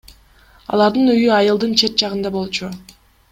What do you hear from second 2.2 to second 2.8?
болчу.